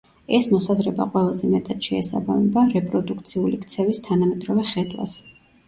ეს 0.35 0.45
მოსაზრება 0.53 1.05
ყველაზე 1.15 1.49
მეტად 1.51 1.89
შეესაბამება 1.91 2.65
რეპროდუქციული 2.73 3.63
ქცევის 3.69 4.03
თანამედროვე 4.11 4.69
ხედვას. 4.75 5.19